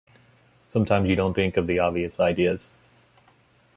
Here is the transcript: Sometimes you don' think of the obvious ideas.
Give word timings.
Sometimes 0.65 1.07
you 1.07 1.15
don' 1.15 1.31
think 1.31 1.57
of 1.57 1.67
the 1.67 1.77
obvious 1.77 2.19
ideas. 2.19 2.71